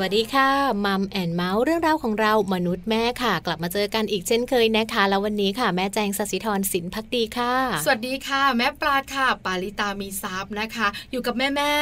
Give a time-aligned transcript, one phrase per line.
[0.00, 0.50] วัสดีค่ะ
[0.84, 7.54] Mom and Mouth เรื่องราวของเรามนุษย์แม่ค่ะ กลับมาเจอกันอีกเช่นเคยนะคะ แล้ววันนี้ค่ะ แม่แจงสศิธรสินพักดีค่ะ
[7.84, 11.72] สวัสดีค่ะ แม่ปลาค่ะ ปาลิตามีซับนะคะ อยู่กับแม่แม่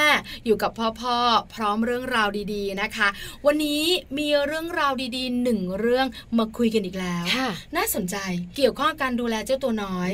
[0.47, 1.17] อยู่กับพ่อพ่อ
[1.55, 3.09] พร้อมเรื่องราวดีๆนะคะ
[3.47, 3.83] วันนี้
[4.19, 6.07] มีเรื่องราวดีๆหนึ่งเรื่อง
[6.39, 7.25] มาคุยกันอีกแล้ว
[7.77, 8.17] น่าสนใจ
[8.57, 10.11] เกี่ยวข้องการดูแลเจ้าตัวน้อย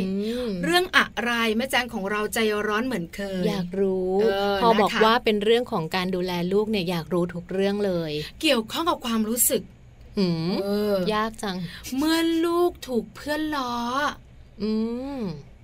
[0.64, 4.12] เรื่องอะไรแม่แจงของเราใจร้อนเหมือนเคยอยากรู้
[4.62, 7.89] พอบอกว่าเป็นเรื่องของการดูแลลูกเนี่ยอยากรู้ทุกเรื่องเลย
[8.40, 9.62] เกี่ยวข้องกับความรู้สึก
[10.18, 10.52] อืม
[11.14, 11.56] ยากจัง
[11.96, 13.74] เมื่อลูกถูกเพื่อนล้อ
[14.62, 14.70] อื
[15.18, 15.20] ม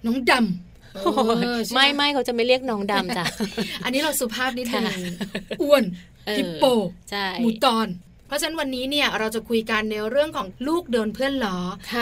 [0.07, 3.25] น้องดำไม่ไม่เขาจะไม่เรียกน้องดำจ้ะ
[3.85, 4.85] อันนี้เราสุภาพนิดนึง
[5.63, 5.85] อ้วน
[6.39, 6.65] ฮิปโป
[7.41, 7.87] หมูตอน
[8.27, 11.59] เพราะฉะนั้นวันนี้เนี่ยเราจะคุยกันในเรื่องของลูกเดินเพื่อนล้อ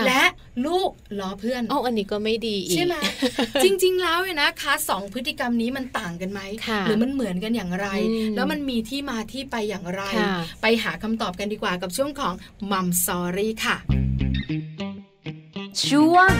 [0.06, 0.22] และ
[0.66, 2.94] ลูกล้อเพื่อนอ๋ออันนี้ก็ไม่ดีใช่ไหม
[3.64, 6.40] จริง ๆ แล้วเนี่ยนะคะสองพฤติกรรมนี้มันต่างกันไหม
[6.86, 7.86] หรือมันเหมือนกันอย่างไร
[8.36, 10.02] แล้วมันมีที่มาที่ไปอย่างไร
[10.62, 12.34] ไปหาคำตอบกันดีกว่ากับช่วงของ
[12.72, 13.76] มัมสอรี่ค่ะ
[15.88, 16.30] ช่วง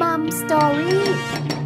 [0.00, 1.61] มัมสอรี่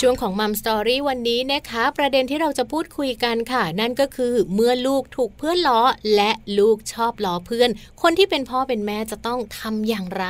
[0.00, 5.80] ช่วงของมัมสตอรี่วันนี้นะคะ ประเด็นที่เราจะพูดคุยกันค่ะ นั่นก็คือเมื่อลูกถูกเพื่อนล้อ
[6.16, 7.70] และลูกชอบล้อเพื่อน
[8.02, 10.26] คนที่เป็นพ่อเป็นแม่จะต้องทำอย่างไร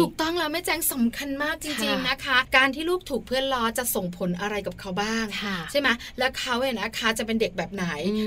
[0.00, 5.24] ถูกต้องแล้วแม่แจงสำคัญมากจริงๆนะคะ การที่ลูกถูกเพื่อนล้อจะส่งผลอะไรกับเขาบ้าง
[5.70, 7.86] ใช่ไหมและเขาเนี่ยนะคะจะเป็นเด็กแบบไหน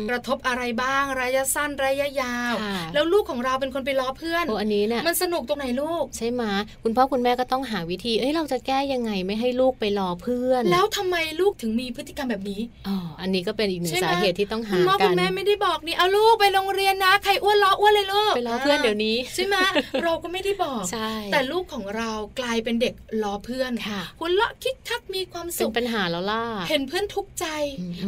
[0.09, 2.53] กระทบอะไรบ้าง ระยะสั้นระยะยาว
[2.93, 6.43] แล้วลูกของเราเป็นคนไปล้อเพื่อนโอ้อันนี้เนี่ยมันสนุกตรงไหนลูกใช่ไหม
[6.83, 19.55] คุณพ่อคุณแม่ก็ต้องหาวิธีเอ้ยเราจะแก้ยังไงไม่ให้ลูกไปล้อเพื่อนแล้วแล้วทำไมลูกถึงมีพฤติกรรมแบบนี้อ๋ออันนี้ก็เป็นอีกหนึ่งสาเหตุที่ต้องหากันคุณพ่อคุณแม่ไม่ได้บอกนี่เอาลูกไปโรงเรียนนะใครอ้วนล้ออ้วนเลยลูกไปล้อเพื่อนเดี๋ยวนี้ใช่ไหม
[20.03, 27.45] เราก็ไม่ได้บอกใช่แต่ลูกของเรากลายเป็นเด็กล้อเพื่อนค่ะคุณเลาะคิกทักมีความสุขเป็นปัญหาแล้วล่ะเห็นเพื่อนทุกข์ใจ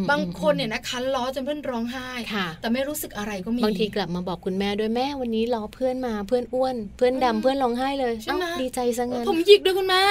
[0.09, 2.09] บางคนเนี่ยนะคะล้อจนเพื่อนร้องไห้
[2.61, 10.01] แต่ไม่รู้สึกอะไรก็มีบางทีกลับมาบอกคุณแม่ด้วยแม่วันนี้ล้อเพื่อนมาเพื่อนอ้วน เพื่อนดำเพื่อนร้องไห้เลยใช่ไหมดีใจซะงั้นผมหยิกด้วยคุณแม่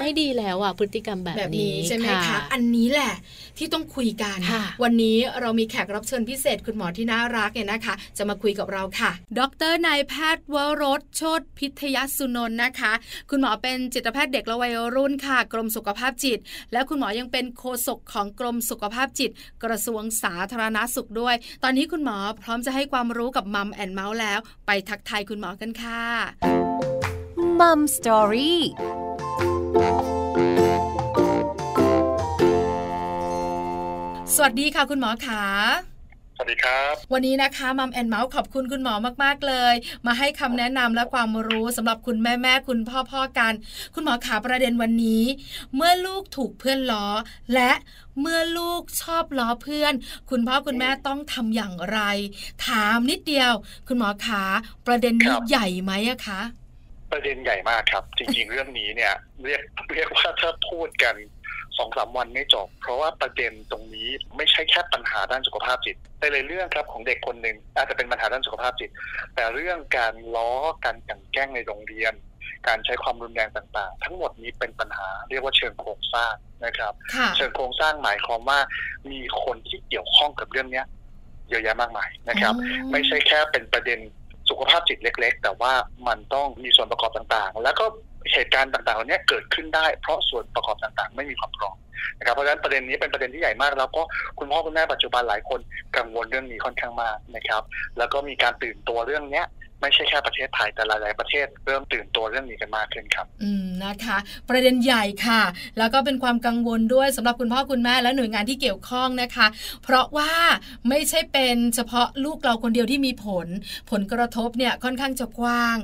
[0.00, 3.12] ไม่ดีแล้วอะพฤติกรรมแบบนี้ใช่ไหมคะอันนี้แหละ
[3.58, 4.38] ที่ต้องคุยกัน
[4.82, 9.40] วันนี้เรามีแขกรับเชิญพิเศษคุณหมอที่น่ารักเนี่ยนะคะ จะมาคุยกับเราค่ะ ด
[9.70, 12.92] รนายแพทย์วรสโชตพิทยสุนนท์นะคะ
[13.30, 16.38] คุณหมอเป็นจิตแพทย์เด็กและวัยรุ่นค่ะ กรมสุขภาพจิต
[16.72, 19.30] และคุณหมอยังเป็นโฆษกของกรมสุขภาพจิต
[19.64, 26.02] กระทรวงสาธารณาสุขด้วย ตอนนี้คุณหมอพร้อมจะให้ความรู้กับมัมแอนเมาส์แล้ว ไปทักทายคุณหมอกันค่ะ
[27.60, 28.60] มัมสตอรี่
[34.42, 35.42] วัสดีค่ะคุณหมอขา
[36.36, 39.74] สวัสดีครับ วันนี้นะคะมัมแอนเมาส์ขอบคุณคุณหมอมากๆเลย
[40.06, 43.52] มาให้คำแนะนำและความรู้สำหรับคุณแม่แม่คุณพ่อพ่อกัน
[43.94, 45.24] คุณหมอขาประเด็นวันนี้
[45.74, 47.06] เมื่อลูกถูกเพื่อนล้อ
[47.54, 47.72] และ
[48.20, 49.92] เมื่อลูกชอบล้อเพื่อน
[50.30, 51.98] คุณพ่อคุณแม่ต้องทำอย่างไร
[52.66, 53.52] ถามนิดเดียว
[53.88, 54.42] คุณหมอขา
[54.86, 56.40] ประเด็นนี้ใหญ่ไหมอะคะ
[57.12, 59.62] ประเด็นใหญ่มากครับ จริงๆ เรื่องนี้เนี่ย เรียก
[59.92, 61.14] เรียกว่าถ้าพูดกัน
[61.80, 68.90] สองสามวันไม่จบ เพราะว่าประเด็นตรงนี้ไม่ใช่แค่ปัญหาด้านสุขภาพจิตแต่เลยเรื่องครับของเด็กคนหนึ่งอาจจะเป็นปัญหาด้านสุขภาพจิต
[69.34, 70.52] แต่เรื่องการล้อ
[70.84, 72.12] การกันแกล้งในโรงเรียน
[72.68, 76.92] การใช้ความรุนแรงต่างๆ ทั้งหมดนี้เป็นปัญหาเรียกว่าเชิงโครงสร้างนะครับ
[77.36, 78.58] เชิงโครงสร้างหมายความว่า
[79.10, 80.86] มีคนที่เกี่ยวข้องกับเรื่องเนี้ย
[81.48, 82.54] เยอะแยะมากมายนะครับ
[82.92, 83.98] ไม่ใช่แค่เป็นประเด็น
[84.48, 85.72] สุขภาพจิตเล็ก ๆ แต่ว่า
[86.08, 87.86] มันต้องมีส่วนประกอบต่างๆ แล้วก็
[88.32, 91.76] เหตุการณ์ต่างๆเหล่านี้เกิดขึ้นได้ เพราะส่วนประกอบต่างๆ ไม่มีความพร้อม
[92.18, 94.02] นะครับเพราะฉะนั้นประเด็นนี้เป็นประเด็นที่ใหญ่มาก แล้วก็
[94.38, 95.60] คุณพ่อคุณแม่ปัจจุบันหลายคน
[95.96, 97.62] กังวลเรื่องนี้ค่อนข้างมากนะครับ
[97.98, 99.46] แล้วก็มีการตื่นตัวเรื่องเนี้ย
[99.80, 104.18] ไม่ใช่แค่ประเทศไทยแต่หลาย ๆ ประเทศเริ่มตื่นตัวเรื่องนี้กันมากขึ้นครับ อืมนะคะ
[104.48, 105.42] ประเด็นใหญ่ค่ะ
[105.78, 109.46] แล้วก็เป็นความกังวลด้วยสำหรับคุณพ่อคุณแม่และหน่วยงานที่เกี่ยวข้องนะคะ
[109.84, 110.32] เพราะว่า
[110.88, 113.46] ไม่ใช่เป็นเฉพาะลูกเราคนเดียวที่มีผล
[113.90, 115.76] ผลกระทบเนี่ยค่อนข้างจะกว้าง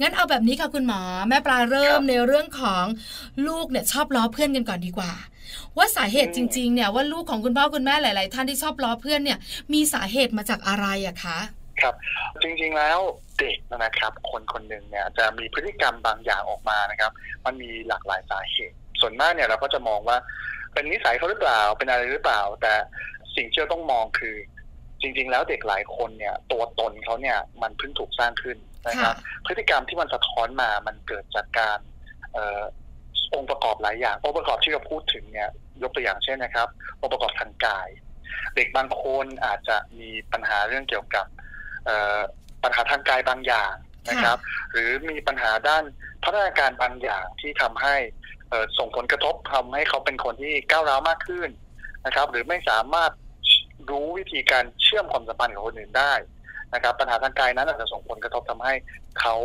[0.00, 2.84] งั้นเอาแบบนี้ค่ะคุณหมอ แม่ปลาเริ่มในเรื่องของ
[3.46, 5.12] ลูกเนี่ยชอบล้อเพื่อนกันก่อนดีกว่า
[5.76, 9.38] ว่าสาเหตุจริง ๆ เนี่ยว่าลูกของคุณพ่อคุณแม่หลาย ๆ ท่านที่ชอบล้อเพื่อนเนี่ย
[9.72, 11.38] มีสาเหตุมาจากอะไรอะคะ
[11.80, 11.94] ครับ
[12.42, 12.98] จริงๆแล้ว
[13.40, 17.12] เด็กนะครับ คนคนหนึ่งเนี่ยจะมีพฤติกรรมบางอย่างออกมานะครับ
[17.44, 20.16] มันมีหลากหลายสาเหตุ ส่วนมากเนี่ยเราก็จะมองว่า
[20.72, 22.74] เป็นนิสัยเขาหรือเปล่าเป็นอะไรหรือเปล่า แต่
[23.36, 24.36] สิ่งที่เราต้องมองคือ
[25.00, 28.58] จริง ๆ แล้วเด็กหลายคนเนี่ย ตัวตนเขาเนี่ยมันเพิ่งถูกสร้างขึ้น
[28.88, 29.14] นะครับ
[29.46, 31.78] พฤติกรรมที่มันสะท้อนมามันเกิดจากการ
[33.34, 35.48] องค์ประกอบหลายอย่างองค์ประกอบที่เราพูดถึงเนี่ย
[35.82, 36.68] ยกตัวอย่างเช่นนะครับ
[37.00, 37.88] องค์ประกอบทางกาย
[38.56, 41.26] เด็กบางคนอาจจะมีปัญหาเรื่องเกี่ยวกับ
[42.64, 43.72] ปัญหาทางกายบางอย่าง
[44.10, 44.38] นะครับ
[44.72, 45.84] หรือมีปัญหาด้าน
[46.24, 47.96] พัฒนาการบางอย่างที่ทำให้
[48.78, 51.48] ส่งผลกระทบทำให้เขาเป็นคนที่ก้าวร้าวมากขึ้น
[52.06, 53.12] นะครับ หรือไม่สามารถ
[53.90, 56.12] รู้วิธีการเชื่อมความสัมพันธ์กับคนอื่นได้
[56.74, 58.74] นะครับ ปัญหาทางกายนั้นอาจจะส่งผลกระทบทำให้
[59.20, 59.36] เขา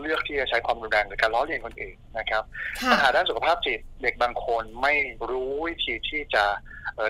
[0.00, 2.42] เลือกที่จะใช้ความรุนแรงในการล้อเลียนคนอื่นนะครับ
[2.90, 4.94] ปัญหาด้านสุขภาพจิตเด็กบางคนไม่
[5.30, 6.44] รู้วิธีที่จะ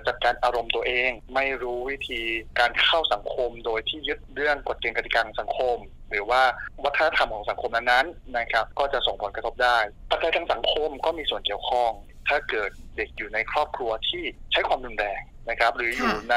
[0.07, 2.23] จัดการอารมณ์ตัวเอง ไม่รู้วิธี
[2.59, 5.77] การเข้าสังคมโดยที่ยึดเรื่องกฎเกณฑ์กติกาสังคม
[6.11, 6.43] หรือว่า
[6.85, 9.79] วัฒนธรรมของสังคมนั้นๆนะครับ ก็จะส่งผลกระทบได้
[10.11, 11.91] ปัจจัยทางสังคมก็มีส่วนเกี่ยวข้อง
[12.29, 14.23] ถ้าเกิดเด็กอยู่ในครอบครัวที่
[14.53, 16.37] ใช้ความรุนแรงนะครับ หรืออยู่ใน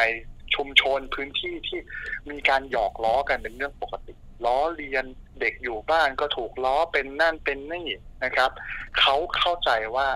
[0.55, 1.79] ชุมชนพื้นที่ที่
[2.31, 4.13] มีการหยอกล้อกันเป็นเรื่องปกติ
[4.45, 5.05] ล้อเลียน
[5.39, 7.87] เด็กอยู่บ้านก็ถูกล้อเป็นนั่นเป็นนี่
[8.23, 8.51] นะครับ
[8.99, 10.07] เขาเข้าใจว่า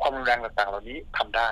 [0.00, 1.48] ความรุนแรงต่างๆ เหล่านี้ทำได้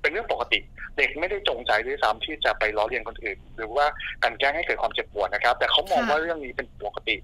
[0.00, 0.58] เป็นเรื่องปกติ
[0.98, 3.86] เด็กไม่ได้จงใจด้วยซ้ำที่จะไปล้อเลียนคนอื่น หรือว่า
[4.22, 7.16] การแกล้งให้เกิดความเจ็บปวดนะครับ แต่เขามองว่าเรื่องนี้เป็นปกติ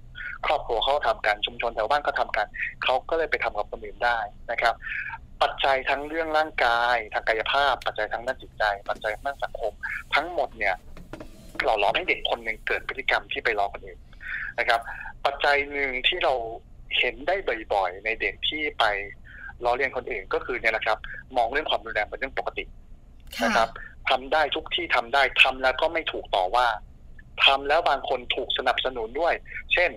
[0.45, 2.47] ครอบครัวเขาทำกันชุมชนแถวบ้านก็ทำกัน
[2.83, 4.17] เขาก็เลยไปทำกับคนอื่นได้
[4.51, 4.73] นะครับ
[5.41, 9.73] ปัจจัยทั้งเรื่องร่างกาย ทางกายภาพ ปัจจัยทั้งด้านจิตใจ ปัจจัยด้านสังคม
[10.15, 10.75] ทั้งหมดเนี่ย
[11.63, 13.99] หล่อหลอมให้เด็กคนหนึ่งเกิดพฤติกรรมที่ไปล้อคนอื่น
[14.59, 14.81] นะครับ
[15.25, 16.33] ปัจจัยหนึ่งที่เรา
[16.99, 17.35] เห็นได้
[17.73, 18.83] บ่อยๆ ในเด็กที่ไป
[19.65, 20.97] ล้อเลียนคนอื่นก็คือเนี่ยแหละครับ
[21.37, 22.63] มองเรื่องความรุนแรงเป็นเรื่องปกติ
[23.43, 23.69] นะครับ
[24.09, 26.67] ทำได้ทุกที่ทำได้ทำแล้วก็ไม่ถูกต่อว่า
[27.45, 29.33] ทำแล้วบางคนถูกสนับสนุนด้วย
[29.73, 29.89] เช่น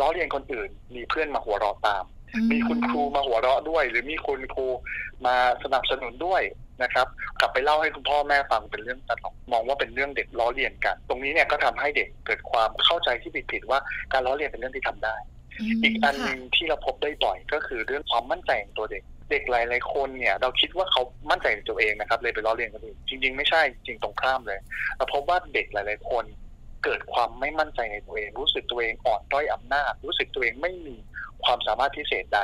[0.00, 2.04] ล้อเลียนคนอื่นมีเพื่อนมาหัวเราะตาม
[2.52, 4.66] มีคุณครูมาหัวเราะด้วย หรือมีคุณครู
[5.26, 6.42] มาสนับสนุนด้วย
[6.82, 7.06] นะครับ
[7.40, 13.80] กลับไปเล่าให้คุณพ่อแม่ฟังเป็นเรื่องตลกมองว่าเป็นเรื่องเด็กล้อเลียนกัน ตรงนี้เนี่ยก็ทำให้เด็กเกิดความเข้าใจที่ผิดๆว่า
[14.12, 15.16] การล้อเลียนเป็นเรื่องที่ทำได้
[15.82, 24.58] อีกอันหนึ่งที่เราพบได้บ่อยก็คือเรื่องความมั่นใจของตัวเด็กเด็กหลายๆคนเนี่ยเราคิดว่าเขามั่นใจในตัวเองนะครับเลยไปล้อเลียนคนอื่นจริง ๆ ไม่ใช่จริงตรงข้ามเลย
[24.96, 26.24] เราพบว่าเด็กหลาย ๆ คน
[26.84, 30.96] เกิดความไม่มั่นใจในตัวเอง รู้สึกตัวเองอ่อนด้อยอำนาจ รู้สึกตัวเองไม่มี
[31.44, 32.40] ความสามารถพิเศษใด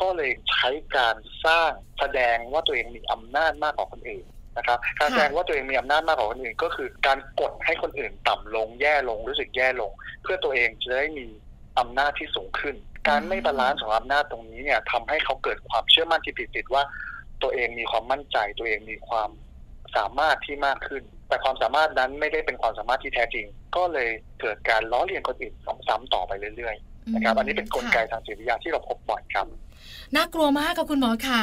[0.00, 4.26] ก็เลยใช้การสร้างแสดงว่าตัวเองมีอำนาจมากกว่าคนอื่น
[4.56, 9.90] นะครับการแสดงว่าตัวเองมีอำนาจมากกว่าคนอื่น ก็คือการกดให้คนอื่นต่ำลงแย่ลงรู้สึกแย่ลง
[10.22, 11.26] เพื่อตัวเองจะได้มี
[11.78, 12.76] อำนาจที่สูงขึ้น
[13.08, 16.82] การไม่ balance ของอำนาจตรงนี้เนี่ยทำให้เขาเกิดความเชื่อมั่นที่ผิดๆว่า
[17.42, 19.30] ตัวเองมีความมั่นใจตัวเองมีความ
[19.96, 23.46] สามารถที่มากขึ้น แต่ความสามารถนั้นไม่ได้เป็นความสามารถที่แท้จริง
[23.76, 24.08] ก็เลย
[24.40, 25.54] เกิดการล้อเลียนคนอื่น
[25.88, 29.46] ซ้ำๆต่อไปเรื่อยๆนะครับ อันนี้เป็นกลไกทางจิตวิทยาที่เราพบบ่อยครับ
[30.14, 31.40] น่ากลัวมากค่ะคุณหมอขา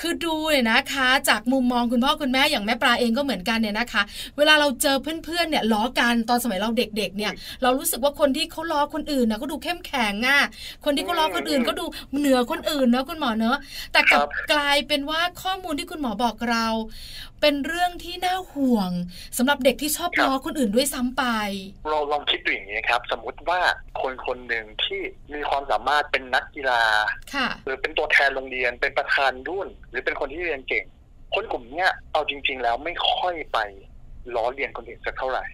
[0.00, 4.02] คือดูเนี่ยนะคะ จากมุมมองคุณพ่อคุณแม่อย่างแม่ปลาเองก็เหมือนกันเนี่ยนะคะ
[4.36, 7.32] เวลาเราเจอเพื่อนๆเนี่ยล้อกันตอนสมัยเราเด็กๆเนี่ย
[7.62, 10.40] เรารู้สึกว่าคนที่เขาล้อคนอื่นนะก็ดูเข้มแข็งอะ
[10.84, 11.84] คนที่เขาล้อคนอื่นก็ดู
[12.18, 13.58] เหนือคนอื่นเนอะคุณหมอเนอะ
[13.92, 16.66] แต่กลับกลายเป็นว่าข้อมูลที่คุณหมอบอกเรา
[17.40, 18.90] เป็นเรื่องที่น่าห่วง
[19.38, 21.24] สำหรับเด็กที่ชอบล้อคนอื่นด้วยซ้ำไป
[21.90, 23.60] เราลองคิดดูอย่างนี้ครับ สมมุติว่า
[24.00, 25.00] คนคนหนึ่งที่
[25.34, 26.82] มีความสามารถเป็นนักกีฬา
[27.64, 30.84] หรือเป็นตัวแทนโรงเรียนเป็นประธานรุ่น หรือเป็นคนที่เรียนเก่ง
[31.34, 33.58] คนกลุ่มนี้เอาจริง ๆ แล้วไม่ค่อยไป
[34.34, 35.46] ล้อเลียนคนอื่นสักเท่าไหร่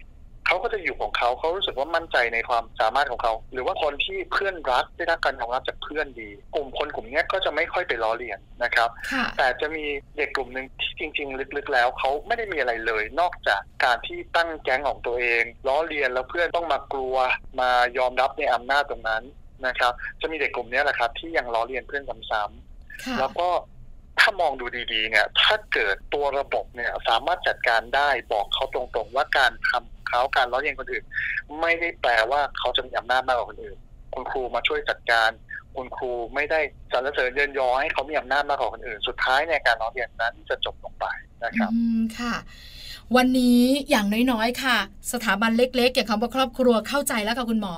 [0.47, 8.89] เขาก็จะอยู่ของเขาเขารู้สึกว่ามั่นใจในความสามารถของเขา หรือว่าคนที่เพื่อนรักได้รับการยอมรับจากเพื่อนดี กลุ่มคนกลุ่มนี้ก็จะไม่ค่อยไปล้อเลียนนะครับ
[9.37, 9.85] แต่จะมี
[10.17, 17.15] เด็กกลุ่มหนึ่งที่จริง ๆ ลึกๆ แล้วเขาไม่ได้มีอะไรเลย นอกจากการที่ตั้งแก๊งของตัวเองล้อเลียนแล้วเพื่อนต้องมากลัว
[17.59, 19.23] มายอมรับในอำนาจตรงนั้น
[19.67, 23.49] นะครับ จะมีเด็กกลุ่มนี้แหละครับ ที่ยังล้อเลียนเพื่อนซ้ำๆแล้วก็
[24.19, 31.05] ถ้ามองดูดีๆ เนี่ย ถ้าเกิดตัวระบบเนี่ยสามารถจัดการได้บอกเขาตรงๆ ว่าการทำเขาการล้อเลียนคนอื่น
[31.61, 33.77] ไม่ได้แปลว่าเขาจะมีอำนาจมากกว่าคนอื่น
[34.13, 35.29] คุณครูมาช่วยจัดการ
[35.75, 36.59] คุณครูไม่ได้
[36.91, 41.05] สรรเสริญเยินยอให้เขามีอำนาจมากกว่าคนอื่น สุดท้ายในการล้อเลียนนั้นจะจบลงไป
[41.43, 42.35] นะครับ อืมค่ะ
[43.17, 44.77] วันนี้อย่างน้อยๆ ค่ะ
[45.13, 47.75] สถาบันเล็กๆอย่างคำว่าครอบครัวเข้าใจแล้วค่ะคุณหมอ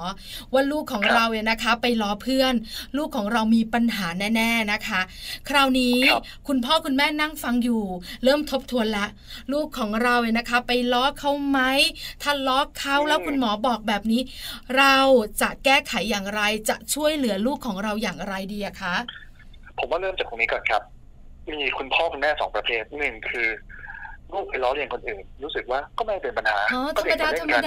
[0.53, 2.53] ว่าลูกของเราเนี่ยนะคะ ไปล้อเพื่อน
[2.97, 5.01] ลูกของเรามีปัญหาแน่ๆนะคะ
[5.49, 5.97] คราวนี้
[6.47, 7.83] คุณพ่อคุณแม่นั่งฟังอยู่
[8.23, 9.05] เริ่มทบทวนละ
[9.53, 11.59] ลูกของเราเนี่ยนะคะ ไปล้อเขาไหม
[12.21, 14.21] ถ้าล้อเขาแล้วคุณหมอบอกแบบนี้
[14.77, 14.97] เรา
[15.41, 18.95] จะแก้ไขอย่างไรจะช่วยเหลือลูกของเราอย่างไรดีอะคะ
[19.79, 20.81] ผมว่าเริ่มจากตรงนี้ก่อนครับ
[21.51, 23.49] มีคุณพ่อคุณแม่สองประเภทหนึ่งคือ
[24.33, 26.57] ลูกไปล้อเลียนคนอื่น รู้สึกว่าก็ไม่เป็นปัญหา
[26.95, 27.63] ก็เด็กเล่นกัน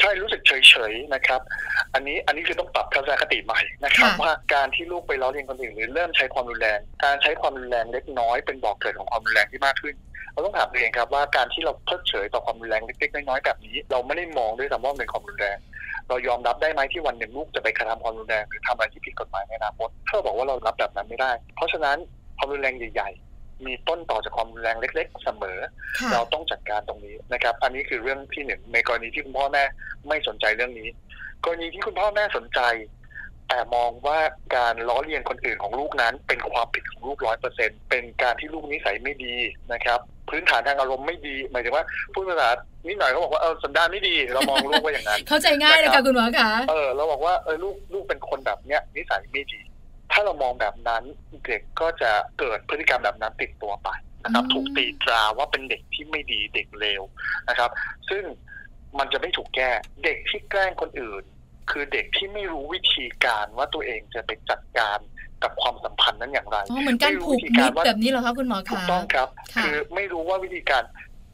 [0.00, 1.40] ใช่รู้สึกเฉยๆนะครับ
[1.94, 9.94] อันนี้อันนี้คือต้องปรับทัศนคติใหม่นะครับว่าการที่ลูกไปล้อเลียนคนอื่นหรือเริ่มใช้ความรุนแรง การใช้ความรุนแรงเล็กน้อยเป็นบอกเกิดของความรุนแรงที่มากขึ้น
[10.32, 15.58] เราต้องถามตัวเองครับว่าการที่เราเพิกเฉยต่อความรุนแรงเล็กๆน้อยๆแบบนี้ เราไม่ได้มองด้วยซ้ำว่าเป็นความรุนแรง
[16.08, 21.96] เรายอมรับได้ไหมที่วันหนึ่งลูกจะไปกระทำความรุนแรงหรือทำอะไรที่ผิดกฎหมายในอนาคตถ้าบอกว่าเรารับแบบนั้นไม่ได้ เพราะฉะนั้น
[22.38, 23.10] ความรุนแรงใหญ่
[23.66, 25.58] มีต้นต่อจากความรุนแรงเล็ก ๆ เสมอ
[26.12, 29.64] เราต้องจัดการตรงนี้นะครับ อันนี้คือเรื่องที่หนึ่งในกรณีที่คุณพ่อแม่
[30.08, 30.88] ไม่สนใจเรื่องนี้
[31.44, 32.60] กรณีที่คุณพ่อแม่สนใจ
[33.48, 34.18] แต่มองว่า
[34.56, 39.36] การล้อเลียนคนอื่นของลูกนั้น เป็นความผิดของลูกร้อยเปอร์เซ็นเป็นการที่ลูกนิสัยไม่ดี
[39.72, 40.00] นะครับ
[40.30, 42.48] พื้นฐานทางอารมณ์ไม่ดี หมายถึงว่าพูดภาษา
[42.88, 49.60] นิดหน่อยเขาบอกว่าเออสันดานไม่ดีเรามองลูกว่าอย่างนั้น เข้าใจง่ายเลยค่ะคุณหมอคะเออเราบอกว่าเออลูกลูกเป็นคนแบบเนี้ยนิสัยไม่ดี
[50.12, 51.02] ถ้าเรามองแบบนั้น
[51.46, 53.88] เด็กก็จะเกิดพฤติกรรมแบบนั้นติดตัวไป
[54.24, 57.02] นะครับ ถูกตีตราว่าเป็นเด็กที่ไม่ดีเด็กเลว
[57.48, 57.70] นะครับ
[58.08, 58.24] ซึ่ง
[58.98, 59.70] มันจะไม่ถูกแก้
[60.04, 61.24] เด็กที่แกล้งคนอื่น
[61.70, 64.98] คือเด็กที่ไม่รู้วิธีการว่าตัวเองจะไปจัดการ
[65.42, 69.28] กับความสัมพันธ์นั้นอย่างไรอ๋อเหมือนการผูกมิตรแบบนี้เหรอคะคุณหมอคะถูกต้องครับ
[69.64, 70.82] คือไม่รู้ว่าวิธีการ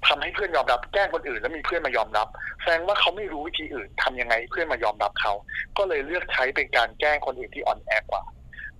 [0.06, 2.28] ทำให้เพื่อนยอมรับแกล้งคนอื่น แล้วมีเพื่อนมายอมรับ
[2.62, 5.32] แสดงว่าเขาไม่รู้วิธีอื่นทำยังไงเพื่อนมายอมรับเขา
[5.78, 8.22] ก็เลยเลือกใช้เป็นการแกล้งคนอื่นที่อ่อนแอกว่า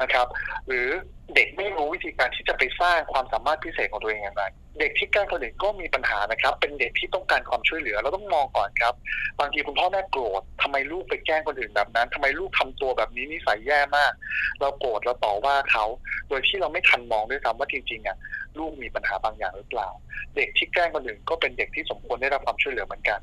[0.03, 0.27] นะครับ
[0.67, 0.89] หรือ
[1.35, 4.45] เด็กไม่รู้วิธีการที่จะไปสร้างความสามารถพิเศษของตัวเองอย่างไร
[4.81, 8.95] เด็กที่แกล้งคนอื่นก็มีปัญหานะครับ เป็นเด็กที่ต้องการความช่วยเหลือเราต้องมองก่อนครับ
[9.41, 14.13] บางทีคุณพ่อแม่โกรธทำไมลูกไปแกล้งคนอื่นแบบนั้นทำไมลูกทำตัวแบบนี้นิสัยแย่มาก
[14.61, 15.85] เราโกรธเราต่อว่าเขา
[16.29, 18.17] โดยที่เราไม่ทันมองด้วยซ้ำว่าจริงๆอะ
[18.59, 19.89] ลูกมีปัญหาบางอย่างหรือเปล่า
[20.37, 23.21] เด็กที่แกล้งคนอื่นก็เป็นเด็กที่สมควรได้รับความช่วยเหลือเหมือนกัน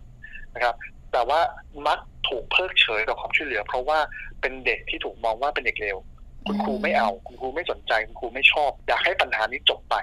[0.54, 0.76] นะครับ
[1.12, 1.40] แต่ว่า
[1.88, 2.00] มัก
[2.30, 4.00] ถูกเพิกเฉยต่อความช่วยเหลือ เพราะว่า
[4.42, 5.98] เป็นเด็กที่ถูกมองว่าเป็นเด็กเลว
[6.48, 9.96] คุณครูไม่เอา คุณครูไม่สนใจ คุณครูไม่ชอบ อยากให้ปัญหานี้จบไป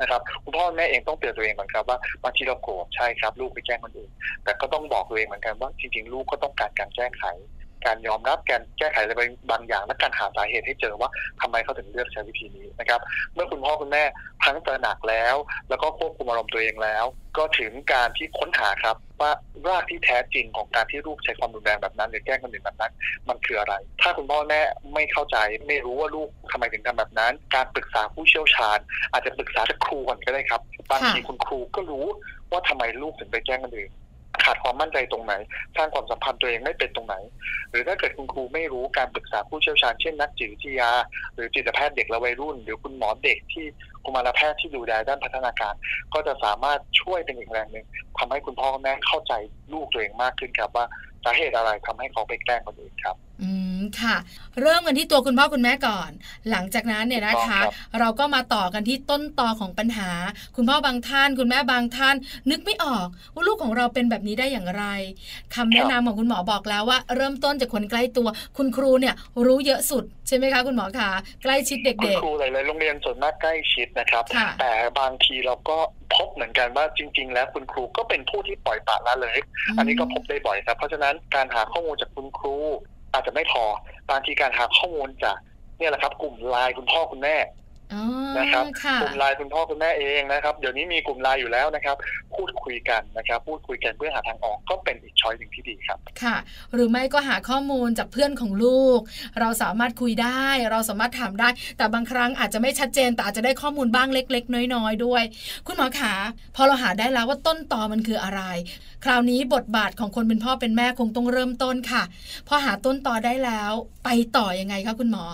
[0.00, 4.10] นะครับคุณพ่อแม่เองต้องเตือนตัวเองเหมือนกันว่าบางทีเราโกรธใช่ครับ ลูกไปแจ้งคนอื่น
[4.44, 7.24] แต่ก็ต้องบอกตัวเองเหมือนกันว่าจริงๆ ลูกก็ต้องการการแก้ไข
[7.86, 13.00] การยอมรับการแก้ไขอะไรบางอย่างและการหาสาเหตุให้เจอว่าทำไมเขาถึงเลือกใช้วิธีนี้นะครับ
[13.34, 14.04] เมื่อคุณพ่อคุณแม่
[14.44, 15.36] ทั้งตระหนักแล้ว
[15.68, 17.04] แล้วก็ควบคุมอารมณ์ตัวเองแล้ว
[17.38, 19.30] ก็ถึงการที่ค้นหาครับว่า
[19.66, 22.92] รากที่แท้จริงของการที่ลูกใช้ความรุนแรงแบบนั้น หรือแกล้งคนอื่นแบบนั้น
[23.28, 24.60] มันคืออะไร ถ้าคุณพ่อแม่
[24.94, 28.78] ไม่เข้าใจไม่รู้ว่าลูกทำไมถึงทำแบบนั้น การปรึกษาผู้เชี่ยวชาญ
[29.12, 32.06] อาจจะปรึกษาจากครูก่อนก็ได้ครับบางทีคุณครูก็รู้
[32.50, 33.90] ว่าทำไมลูกถึงไปแกล้งคนอื่น
[34.44, 35.34] ขาดความมั่นใจตรงไหน
[35.76, 37.16] สร้างความสัมพันธ์ตัวเองไม่เป็นตรงไหน
[37.70, 40.90] หรือถ้าเกิดคุณครูไม่รู้การปรึกษาผู้เชี่ยวชาญเช่นนักจิตวิทยา
[41.34, 43.64] หรือจิตแพทย์เด็กและวัยรุ่น หรือคุณหมอเด็กที่
[44.04, 45.74] กุมารแพทย์ที่ดูแลด้านพัฒนาการ
[46.14, 47.86] ก็จะสามารถช่วยเป็นอีกแรงหนึ่ง
[48.18, 49.32] ทำให้คุณพ่อแม่เข้าใจ
[49.72, 50.86] ลูกตัวเองมากขึ้นครับว่า
[51.24, 54.16] สาเหตุอะไรทำให้เขาไปแกล้งคนอื่นครับ อืมค่ะ
[54.60, 56.10] เริ่มกันที่ตัวคุณพ่อคุณแม่ก่อน
[56.50, 57.60] หลังจากนั้นเนี่ยนะคะ
[57.98, 60.10] เราก็มาต่อกันที่ต้นตอของปัญหา
[60.56, 62.14] คุณพ่อบางท่าน คุณแม่บางท่าน
[62.50, 64.84] นึกไม่ออกว่าลูกของเราเป็นแบบนี้ได้อย่างไร
[65.54, 69.14] คำแนะนำของคุณหมอบอกแล้วว่า เริ่มต้นจากคนใกล้ตัว คุณครูเนี่ย
[69.46, 71.10] รู้เยอะสุดใช่ไหมคะคุณหมอคะ
[71.42, 74.24] ใกล้ชิดเด็กๆคุณครูหลายๆโรงเรียนส่วนมากใกล้ชิดนะครับ
[74.60, 75.78] แต่บางทีเราก็
[76.14, 79.38] พบเหมือนกันว่าจริง ๆ แล้วคุณครูก็เป็นผู้ที่ปล่อยปละละเลย
[79.78, 82.56] อันนี้ก็พบได้บ่อยครับ เพราะฉะนั้นการหาข้อมูลจากคุณครู
[83.14, 83.64] อาจจะไม่พอ
[84.10, 85.36] บางทีการหาข้อมูลจาก
[85.78, 87.36] เนี่ยแหละครับ กลุ่มไลน์คุณพ่อคุณแม่
[88.38, 88.64] นะครับ
[89.02, 91.96] กลุ่มไลน์คุณพ่อคุณแม่เองนะครับเดี๋ยวนี้มีกลุ่มไลน์อยู่แล้วนะครับ
[92.34, 96.36] พูดคุยกันนะครับ พูดคุยกันเพื่อหาทางออกก็เป็นอีกช้อยหนึ่งที่ดีครับ ค่ะ
[96.74, 99.00] หรือไม่ก็หาข้อมูลจากเพื่อนของลูก
[99.40, 101.48] เราสามารถคุยได้ เราสามารถถามได้
[101.78, 105.22] แต่บางครั้งอาจจะไม่ชัดเจนแต่อาจจะได้ข้อมูลบ้างเล็ก ๆ น้อยๆด้วย
[105.66, 106.14] คุณหมอขา
[106.56, 108.42] พอเราหาได้แล้วว่าต้นตอมันคืออะไร
[109.04, 112.02] คราวนี้บทบาทของคนเป็นพ่อเป็นแม่คงต้องเริ่มต้นค่ะ
[112.48, 113.72] พอหาต้นตอได้แล้ว
[114.04, 115.24] ไปต่อยังไงคะคุณหมอ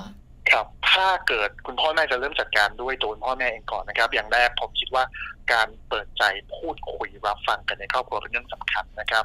[0.53, 5.05] ครับถ้าเกิดคุณพ่อแม่จะเริ่มจัดการด้วยตัวพ่อแม่เองก่อนนะครับ อย่างแรกผมคิดว่า
[5.53, 6.23] การเปิดใจ
[6.57, 9.25] พูดคุยรับฟังกันในครอบครัวเป็นเรื่องสำคัญนะครับ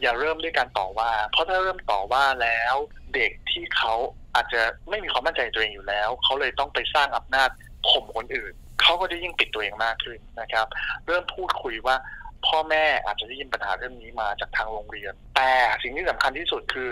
[0.00, 2.74] อย่าเริ่มด้วยการต่อว่า เพราะถ้าเริ่มต่อว่าแล้ว
[3.14, 3.94] เด็กที่เขา
[4.34, 7.50] อาจจะไม่มีความมั่นใจตัวเองอยู่แล้ว เขาเลยต้องไปสร้างอำนาจ
[7.90, 10.66] ข่มคนอื่น เขาก็จะยิ่งปิดตัวเองมากขึ้นนะครับ
[11.06, 11.96] เริ่มพูดคุยว่า
[12.46, 15.50] พ่อแม่อาจจะได้ยินปัญหาเรื่องนี้มาจากทางโรงเรียน แต่
[15.82, 16.90] สิ่งที่สำคัญที่สุดคือ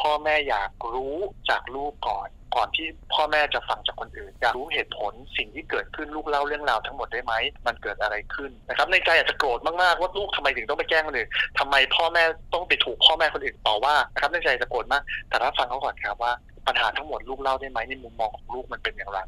[0.00, 1.16] พ่อแม่อยากรู้
[1.50, 7.34] จากลูกก่อน ก่อนที่พ่อแม่จะฟังจากคนอื่น อยากรู้เหตุผลสิ่งที่เกิดขึ้นลูกเล่าเรื่องราวทั้งหมดได้ไหม
[7.66, 12.22] มันเกิดอะไรขึ้นนะครับในใจอาจจะโกรธมากๆว่าลูกทำไมถึงต้องไปแกล้งคนอื่นทำไมพ่อแม่
[12.54, 16.32] ต้องไปถูกพ่อแม่คนอื่นต่อว่านะครับในใจจะโกรธมาก แต่ถ้าฟังเขาก่อนครับว่า
[16.66, 19.18] ปัญหาทั้งหมดลูกเล่าได้ไหมในมุมมองของลูกมันเป็นอย่างไร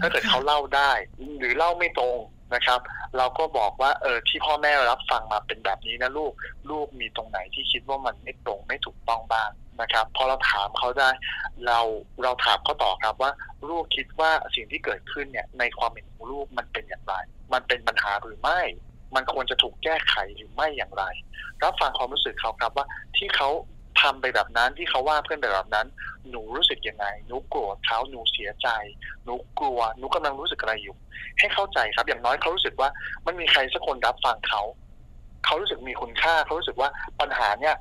[0.00, 0.90] ถ้าเกิดเขาเล่าได้
[1.38, 2.18] หรือเล่าไม่ตรง
[2.54, 2.80] นะครับ
[3.16, 6.32] เราก็บอกว่าเออที่พ่อแม่รับฟังมาเป็นแบบนี้นะลูก
[6.70, 9.50] ลูกมีตรงไหนที่คิดว่ามันไม่ตรงไม่ถูกต้องบ้าง
[9.80, 11.10] นะครับพอเราถามเขาได้
[11.66, 11.80] เรา
[12.22, 13.30] เราถามเขาต่อครับว่า
[13.68, 17.14] ลูกคิดว่าสิ่งที่เกิดขึ้นเนี่ยในความเห็นของลูกมันเป็นอย่างไร
[17.52, 18.60] มันเป็นปัญหาหรือไม่
[19.14, 21.04] มันควรจะถูกแก้ไขหรือไม่อย่างไร
[21.62, 22.86] รับฟังความรู้สึกเขาครับว่า
[23.16, 23.48] ที่เขา
[24.00, 25.86] ทำไปแบบนั้นที่เขาว่าเพื่อนไปแบบนั้น
[26.30, 28.68] หนูรู้สึกยังไงหนูโกรธเขาหนูเสียใจ
[29.24, 30.96] หนูกลัวหนูกำลังรู้สึกอะไรอยู่
[31.38, 32.88] ให้เข้าใจครับ อย่างน้อยเขารู้สึกว่า
[33.26, 34.62] มันมีใครสักคนรับฟังเขา
[35.44, 36.88] เขารู้สึกมีคุณค่าเขารู้สึกว่า
[37.20, 37.74] ปัญหาเนี่ย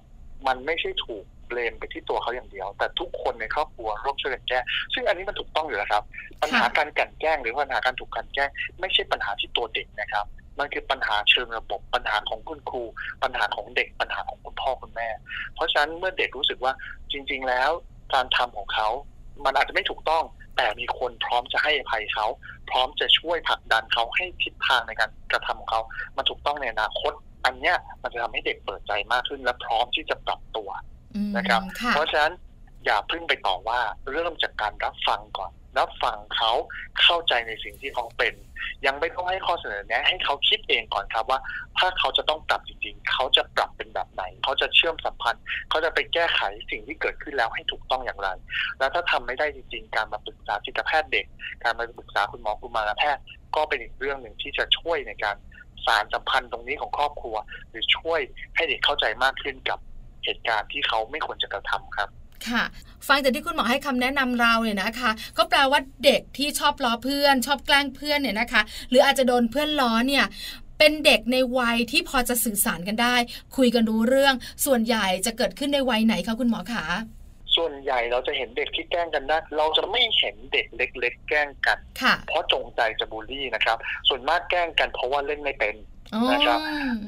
[0.48, 4.60] มันไม่ใช่ถูกเบลมไปที่ตัวเขาอย่างเดียว แต่ทุกคนในครอบครัวร่วมช่วยกันแก้
[4.94, 6.04] ซึ่งอันนี้มันถูกต้องอยู่แล้วครับ
[6.42, 10.26] ปัญหาการกันแกล้งหรือปัญหาการถูกกันแกล้งไม่ใช่ปัญหาที่ตัวเด็กนะครับ
[10.60, 12.84] มันคือปัญหาเชิงระบบปัญหาของคุณครู
[13.24, 15.10] ปัญหาของเด็กปัญหาของคุณพ่อคุณแม่
[15.56, 16.74] เพราะฉะนั้นเมื่อเด็กรู้สึกว่า
[17.12, 17.70] จริง ๆ แล้ว
[18.14, 18.88] การทำของเขา
[19.46, 20.24] มันอาจจะไม่ถูกต้อง
[20.58, 22.26] แต่มีคนพร้อมจะให้อภัยเขา
[22.70, 25.82] พร้อมจะช่วยผลักดันเขาให้ทิศทางในการกระทำของเขา
[26.18, 27.14] มันถูกต้องในอนาคต
[27.46, 30.70] อันเนี้ยมันจะทำให้เด็กเปิดใจมากขึ้นและพร้อมที่จะปรับตัว
[31.38, 31.62] นะครับ
[31.94, 32.34] เพราะฉะนั้น
[32.86, 33.80] อย่าพึ่งไปต่อว่า
[34.12, 36.52] เริ่มจากการรับฟังก่อน รับฟังเขา
[37.02, 38.34] เข้าใจในสิ่งที่เขาเป็น
[38.86, 41.40] ยังไม่ต้องให้ข้อเสนอแนะให้เขาคิดเองก่อนครับว่า
[41.78, 46.42] ถ้าเขาจะต้องปรับจริงๆ เขาจะปรับเป็นแบบไหน เขาจะเชื่อมสัมพันธ์ เขาจะไปแก้ไข
[46.72, 48.30] สิ่งที่เกิดขึ้นแล้วให้ถูกต้องอย่างไร
[48.80, 51.26] แล้วถ้าทำไม่ได้จริงๆ การมาปรึกษาจิตแพทย์เด็ก
[51.64, 53.24] การมาปรึกษาคุณหมอกุณมารแพทย์
[53.56, 55.36] ก็เป็นอีกเรื่องหนึ่งที่จะช่วยในการ
[55.86, 57.36] สารสัมพันธ์ตรงนี้ของครอบครัว
[57.70, 58.22] หรือช่วย
[58.56, 59.80] ให้เด็กเข้าใจมากขึ้นกับ
[60.24, 62.10] เหตุการณ์ที่เขาไม่ควรจะกระทำครับ
[62.50, 62.64] ค่ะ
[63.08, 70.26] ฟังจากที่คุณหมอให้คำแนะนำเราเนี่ยนะคะ ก็แปลว่าเด็กที่ชอบล้อเพื่อน ชอบแกล้งเพื่อนเนี่ยนะคะ หรืออาจจะโดนเพื่อนล้อเนี่ย
[70.80, 73.16] เป็นเด็กในวัยที่พอจะสื่อสารกันได้
[73.58, 76.86] คุยกันรู้เรื่อง ส่วนใหญ่จะเกิดขึ้นในวัยไหนคะคุณหมอคะ
[77.56, 81.78] ส่วนใหญ่เราจะเห็นเด็กที่แกล้งกันได้เราจะไม่เห็นเด็กเล็ก ๆ แกล้งกัน
[82.28, 83.78] เพราะจงใจจะบูลลี่นะครับ
[84.08, 85.76] ส่วนมากแกล้งกันเพราะว่าเล่นไม่เป็น
[86.32, 86.60] นะครับ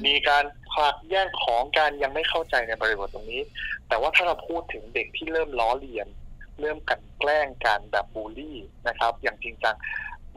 [0.06, 3.42] มีการผลักแย่งของการยังไม่เข้าใจในบริบทตรงนี้
[3.88, 6.06] แต่ว่าถ้าเราพูดถึงเด็กที่เริ่มล้อเลียน
[6.60, 9.76] เริ่มกันแกล้งกันแบบบูลลี่นะครับ อย่างจริงจัง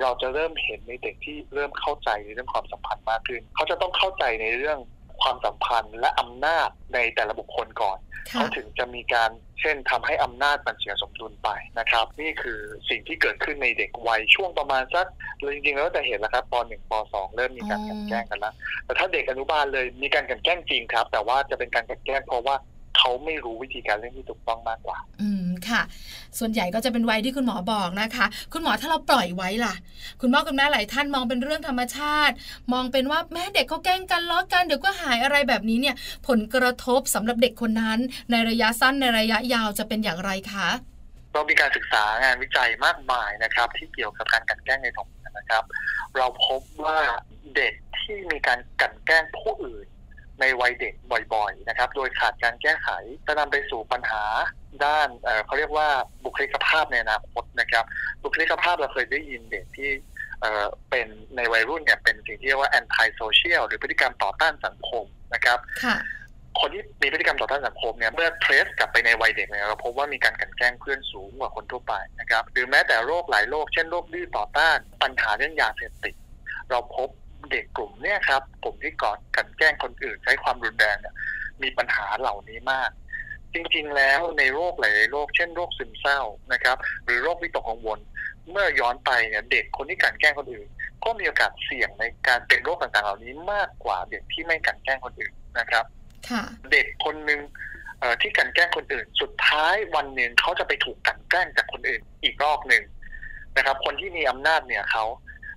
[0.01, 4.77] เราจะเริ่มเห็นในเด็กที่เริ่มเข้าใจในเรื่องความสัมพันธ์มากขึ้น เขาจะต้องเข้าใจในเรื่อง
[5.21, 7.97] ความสัมพันธ์และอำนาจในแต่ละบุคคลก่อน
[8.31, 9.29] เขาถึงจะมีการ
[9.61, 15.05] เช่นทำให้อำนาจมันเสียสมดุลไปนะครับ นี่คือสิ่งที่เกิดขึ้นในเด็กวัยช่วงประมาณสัก
[15.53, 18.53] จริงๆแล้วจะเห็นแล้วครับป .1 ป .2 เริ่มมีการกันแกล้งกันแล้ว
[18.85, 22.55] แต่ถ้าเด็กอนุบาลเลยมีการกันแกล้งจริงครับ แต่ว่าจะเป็นการกันแกล้งเพราะว่า
[22.97, 25.81] เขาไม่รู้วิธีการเล่นที่ถูกต้องมากกว่า อืมค่ะ
[26.39, 29.73] ส่วนใหญ่ก็จะเป็นวัยที่คุณหมอบอกนะคะ คุณหมอถ้าเราปล่อยไว้ล่ะ
[30.21, 32.33] คุณพ่อคุณแม่หลายท่านมองเป็นเรื่องธรรมชาติ
[32.73, 35.95] มองเป็นว่าแม่เด็กเขาแกล้งกันล้อกันเดี๋ยวก็หายอะไรแบบนี้เนี่ย
[36.27, 37.99] ผลกระทบสำหรับเด็กคนนั้น
[38.31, 40.69] ในระยะสั้นในระยะยาวจะเป็นอย่างไรคะ
[41.33, 45.07] เรามีการศึกษางานวิจัยมากมายนะครับ ที่เกี่ยวกับการกันแกล้งในท้อง
[45.37, 45.63] นะครับ
[46.17, 46.97] เราพบว่า
[47.55, 49.85] เด็กที่มีการกันแกล้งผู้อื่น
[50.41, 50.93] ในวัยเด็ก
[51.33, 52.87] บ่อยๆนะครับ โดยขาดการแก้ไข
[53.25, 54.23] จะนำไปสู่ปัญหา
[54.85, 55.07] ด้าน
[55.45, 55.87] เขาเรียกว่า
[56.23, 57.85] บุคลิกภาพในอนาคตนะครับ
[58.23, 59.91] บุคลิกภาพเราเคยได้ยินเด็กที่
[60.89, 65.59] เป็นในวัยรุ่นเนี่ยเป็นสิ่งที่เรียกว่า anti social หรือพฤติกรรมต่อต้านสังคมนะครับ
[66.59, 76.15] คนที่มีพฤติกรรมต่อต้านสังคมเนี่ยเมื่อเทรสกลับไปในวัยเด็กเนี่ยเราพบว่ามีการกันแกล้งเพื่อนสูงกว่าคนทั่วไปนะครับหรือแม้แต่โรคหลายโรคเช่นโรคดื้อต่อต้านปัญหาเรื่องยาเสพติด
[76.69, 77.09] เราพบ
[77.51, 81.15] เด็กกลุ่มเนี้ยครับกลุ่มที่กอดกันแกล้งคนอื่นใช้ความรุนแรงเนี่ย
[81.63, 82.91] มีปัญหาเหล่านี้มาก
[83.53, 86.19] จริงๆแล้วในโรคหลายโรคเช่นโรคซึมเศร้า
[86.53, 87.99] นะครับ หรือโรควิตกกังวล
[88.51, 90.67] เมื่อย้อนไปเนี่ยเด็กคนที่กันแกล้งคนอื่น
[91.03, 95.85] ก็มีโอกาสเสี่ยงในการเป็นโรคต่างๆ เหล่านี้มากกว่าเด็กที่ไม่กันแกล้งคนอื่นนะครับ
[96.71, 97.41] เด็กคนหนึ่ง
[98.21, 102.83] ที่กันแกล้งคนอื่น สุดท้ายวันหนึ่งเขาจะไปถูกกันแกล้งจากคนอื่นอีกรอบหนึ่ง
[103.57, 105.05] นะครับ คนที่มีอำนาจเนี่ยเขา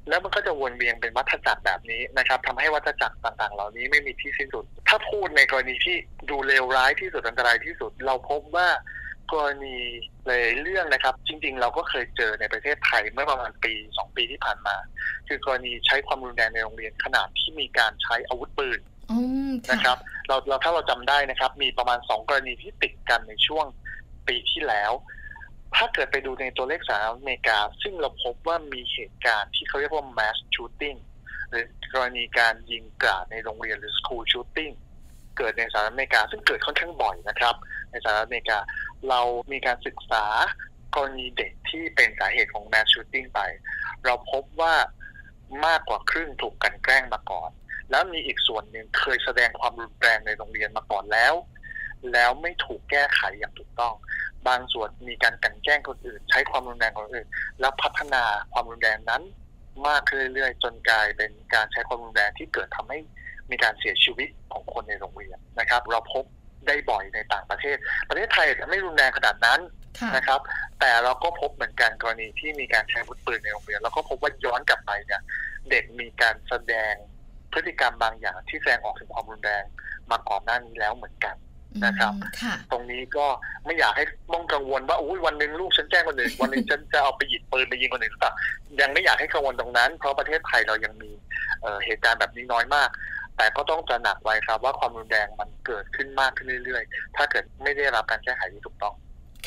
[0.09, 5.97] แล้วมันก็จะวนเวียนเป็นวัฏจักรแบบนี้นะครับทำให้วัฏจักรต่างๆ เหล่านี้ไม่มีที่สิ้นสุด ถ้าพูดในกรณีที่
[6.31, 8.69] ดูเลวร้ายที่สุดอันตรายที่สุด เราพบว่า
[9.33, 9.77] กรณี
[10.27, 14.77] เลยเรื่องนะครับ จริง ๆ เราก็เคยเจอในประเทศไทยเมื่อประมาณปีสองปีที่ผ่านมา
[15.29, 18.81] คือกรณีใช้ความรุนแรงในโรงเรียนขนาดที่มีการใช้อาวุธปืน
[19.71, 23.67] นะครับเราเราถ้าเราจำได้นะครับ มีประมาณสองกรณีที่ติดกันในช่วง
[24.29, 24.93] ปีที่แล้ว
[25.75, 30.99] ถ้าเกิดไปดูในตัวเลขสหรัฐอเมริกา ซึ่งเราพบว่ามีเหตุการณ์ที่เขาเรียกว่า mass shooting
[31.51, 34.73] หรือกรณีการยิงกราดในโรงเรียนหรือ school shooting
[35.37, 37.55] เกิดในสหรัฐอเมริกา ซึ่งเกิดค่อนข้างบ่อยนะครับ
[37.91, 38.59] ในสหรัฐอเมริกา
[39.09, 39.21] เรา
[39.53, 40.25] มีการศึกษา
[40.95, 43.41] กรณีเด็กที่เป็นสาเหตุของ mass shooting ไป
[44.05, 44.75] เราพบว่า
[45.67, 47.51] มากกว่าครึ่งถูกกันแกล้งมาก่อน
[47.91, 51.35] แล้วมีอีกส่วนหนึ่งเคยแสดงความรุนแรงในโรงเรียนมาก่อนแล้ว
[52.15, 53.95] แล้วไม่ถูกแก้ไขอย่างถูกต้อง
[54.49, 57.29] บางส่วนมีการกันแกล้งคนอื่น ใช้ความรุนแรงคนอื่น
[57.61, 59.23] แล้วพัฒนาความรุนแรงนั้น
[59.89, 62.99] มากขึ้นเรื่อยๆจนกลายเป็นการใช้ความรุนแรงที่เกิดทำให้
[63.51, 66.25] มีการเสียชีวิตของคนในโรงเรียนนะครับ เราพบ
[66.67, 67.77] ได้บ่อยในต่างประเทศ
[68.09, 69.61] ประเทศไทยไม่รุนแรงขนาดนั้น
[70.17, 70.41] นะครับ
[70.81, 75.23] แต่เราก็พบเหมือนกันกรณีที่มีการใช้วุธปืนในโรงเรียน แล้วก็พบว่าย้อนกลับไปเนี่ย
[75.71, 76.95] เด็กมีการแสดง
[77.53, 79.65] พฤติกรรมบางอย่างที่แสดงออกถึงความรุนแรง
[80.11, 81.37] มาก่อนหน้านี้แล้วเหมือนกัน
[81.85, 82.13] นะครับ
[82.73, 83.27] ตรงนี้ก็
[83.65, 88.33] ไม่อยากให้ต้องกังวลว่าอุ้ยวันหนึ่งลูกฉันแจ้งคนอื่นวันหนึ่งฉันจะเอาไปหยิบปืนไปยิงคนอื่นหรือเปล่า
[88.81, 91.11] ยังไม่อยากให้กังวลตรงนั้น เพราะประเทศไทยเรายังมี
[91.85, 92.89] เหตุการณ์แบบนี้น้อยมาก
[93.37, 98.95] แต่ก็ต้องตระหนักไว้ครับว่าความรุนแรงมันเกิดขึ้นมากขึ้นเรื่อยๆ ถ้าเกิดไม่ได้รับการแก้ไขที่ถูกต้อง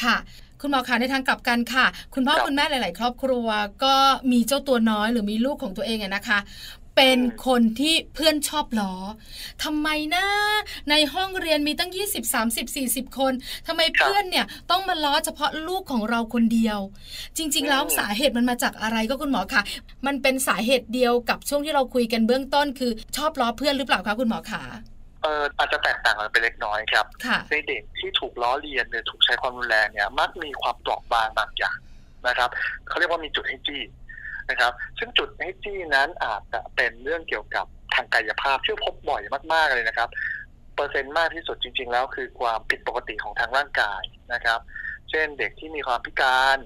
[0.04, 0.18] ค่ะ
[0.62, 3.48] คุณหมอคะในทางกลับกันค่ะ คุณพ่อคุณแม่หลาย ๆ ครอบครัว
[3.84, 3.96] ก็
[4.32, 6.39] มีเจ้าตัวน้อยหรือมีลูกของตัวเองนะคะ
[7.00, 8.94] เป็นคนที่เพื่อนชอบล้อ
[9.64, 10.26] ทำไมนะ
[10.90, 13.34] ในห้องเรียนมีตั้ง 20 30 40 คน
[13.68, 16.80] ทำไมเพื่อนเนี่ยต้องมาล้อเฉพาะลูกของเราคนเดียว
[17.38, 19.64] จริง ๆ แล้วสาเหตุมันมาจากอะไรก็คุณหมอคะ
[20.08, 24.64] มันเป็นสาเหตุเดียวกับช่วงที่เราคุยกันเบื้องต้น คือชอบล้อเพื่อนหรือเปล่าคะคุณหมอคะ
[25.22, 27.06] เอออาจจะแตกต่างกันไปเล็กน้อยครับ
[27.52, 31.78] ในเด็กที่ถูกล้อเลียนหรือถูกใช้ความรุนแรงเนี่ยมักมีความเปราะบางบางอย่าง
[32.28, 32.50] นะครับ
[32.88, 33.82] เขาเรียกว่ามีจุดให้จี้
[34.50, 39.22] นะครับ ซึ่งจุดให้จี้นั้นอาจจะเป็นเรื่องเกี่ยวกับทางกายภาพที่พบบ่อย
[39.54, 40.10] มากๆเลยนะครับ
[40.76, 44.02] เปอร์เซ็นต์มากที่สุดจริง ๆ แล้วคือความผิดปกติของทางร่างกาย
[44.34, 44.60] นะครับ
[45.10, 46.58] เช่นเด็กที่มีความพิการ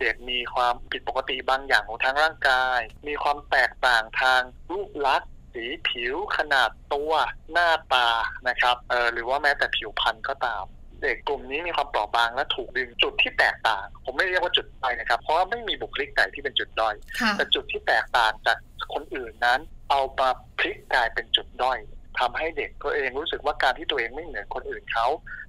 [0.00, 4.40] เด็กมีความผิดปกติบางอย่างของทางร่างกาย มีความแตกต่างทาง
[4.72, 7.12] รูปลักษณ์สีผิวขนาดตัว
[7.52, 8.08] หน้าตา
[8.48, 10.64] นะครับเออหรือว่าแม้แต่ผิวพรรณก็ตาม
[11.02, 16.94] เด็กกลุ่มนี้มีความเปราะบางและถูกดึงจุดที่แตกต่าง ผมไม่เรียกว่าจุดด้อยนะครับ เพราะว่าไม่มีบุคลิกไหนที่เป็นจุดด้อย
[17.36, 18.58] แต่จุดที่แตกต่างจาก
[18.94, 19.60] คนอื่นนั้น
[19.90, 21.78] เอามาพลิกกลายเป็นจุดด้อย
[22.20, 25.06] ทำให้เด็กตัวเองรู้สึกว่าการที่ตัวเองไม่เหมือนคนอื่นเขา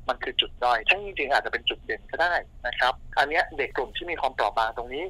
[0.07, 2.33] มันคือจุดด้อยทั้งจริงๆอาจจะเป็นจุดเด่นก็ได้
[2.67, 5.05] นะครับ อันนี้เด็กกลุ่มที่มีความเปราะบางตรงนี้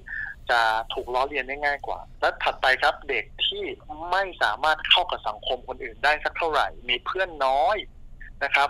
[0.50, 0.62] จะ
[0.94, 3.64] ถูกล้อเลียนได้ง่ายกว่า และถัดไปครับเด็กที่
[4.12, 7.78] ไม่สามารถเข้ากับสังคมคนอื่นได้สักเท่าไหร่ มีเพื่อนน้อย
[8.44, 8.70] นะครับ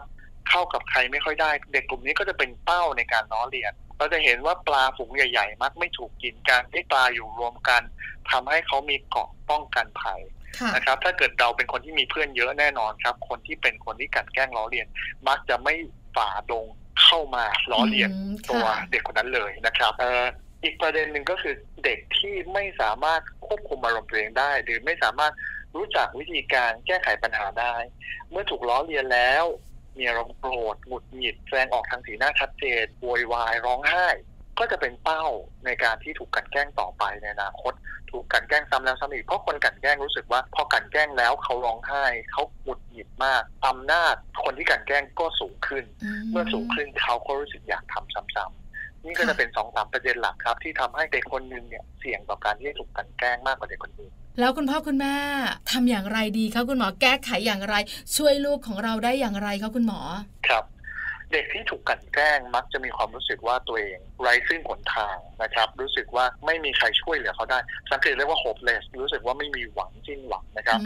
[0.49, 7.81] เข้ากับใครไม่ค่อยได้ เด็กกลุ่มนี้ก็จะเป็นเป้าในการล้อเลียนเราจะเห็นว่าปลาฝูงใหญ่ ๆ มักไม่ถูกกินการที่ปลาอยู่รวมกัน
[8.31, 10.21] ทำให้เขามีเกาะป้องกันภัย
[10.75, 14.87] นะครับ ถ้าเกิดเราเป็นคนที่มีเพื่อนเยอะแน่นอนครับ คนที่เป็นคนที่กัดแกล้งล้อเลียน
[15.27, 15.73] มักจะไม่
[16.15, 16.65] ฝ่าดง
[17.03, 18.09] เข้ามาล้อเลียน
[18.49, 19.93] ตัวเด็กคนนั้นเลยนะครับ
[20.63, 25.33] อีกประเด็นหนึ่งก็คือเด็กที่ไม่สามารถควบคุมอารมณ์ตัวเองได้ หรือไม่สามารถ
[25.75, 27.75] รู้จักวิธีการแก้ไขปัญหาได้
[28.29, 29.45] เมื่อถูกล้อเลียนแล้ว
[29.97, 34.07] มีอารมณ์โกรธหงุดหงิดแสดงออกทางสีหน้าชัดเจนโวยวายร้องไห้
[34.59, 35.23] ก็จะเป็นเป้า
[35.65, 37.73] ในการที่ถูกกันแกล้งต่อไปในอนาคต
[38.11, 45.83] ถูกกันแกล้งซ้ำแล้วซ้ำอีกเพราะคนกันแกล้งรู้สึกว่า พอกันแกล้งแล้วเขาร้องไห้เขาหงุดหงิดมากอำนาจคนที่กันแกล้งก็สูงขึ้น
[46.29, 55.15] เมื่อสูงขึ้นเขาก็รู้สึกอยากทำซ้ำๆนี่ก็จะเป็นสองสามประเด็นหลักครับ ที่ทำให้เด็กคนหนึ่งเนี่ยเสี่ยงต่อการที่จะถูกกันแกล้งมากกว่าเด็กคนอื่น แล้วคุณพ่อคุณแม่
[55.71, 57.75] ทำอย่างไรดีคะคุณหมอแก้ไขอย่างไร
[58.17, 59.99] ช่วยลูกของเราได้อย่างไรคะคุณหมอ
[60.47, 60.63] ครับ
[61.31, 67.59] เด็กที่ถูกกันแกล้งมักจะมีความรู้สึกว่าตัวเองไร้ซึ่งหนทางนะครับ รู้สึกว่าไม่มีใครช่วยเหลือเขาได้
[67.91, 70.79] สังเกตเรียกว่า hopeless รู้สึกว่าไม่มีหวังสิ้นหวังนะครับ